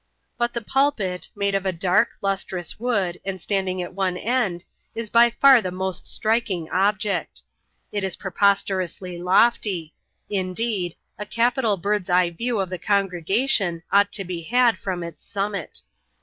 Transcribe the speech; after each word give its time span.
But 0.35 0.53
the 0.55 0.61
pulpit, 0.63 1.29
made 1.35 1.53
of 1.53 1.63
a 1.63 1.71
dai 1.71 2.05
k, 2.05 2.09
lustrous 2.23 2.79
wood, 2.79 3.21
and 3.23 3.39
standing 3.39 3.83
at 3.83 3.93
one 3.93 4.17
end, 4.17 4.65
is 4.95 5.11
by 5.11 5.29
far 5.29 5.61
the 5.61 5.69
most 5.69 6.07
striking 6.07 6.67
object. 6.71 7.43
It 7.91 8.03
is 8.03 8.15
preposter 8.15 8.81
ously 8.81 9.19
lofty: 9.21 9.93
indeed, 10.27 10.95
a 11.19 11.27
capital 11.27 11.77
bird's 11.77 12.09
eye 12.09 12.31
view 12.31 12.59
of 12.59 12.71
the 12.71 12.79
congregatioa 12.79 13.83
ought 13.91 14.11
to 14.13 14.23
be 14.23 14.41
had 14.41 14.79
from 14.79 15.03
its 15.03 15.23
summit. 15.23 15.81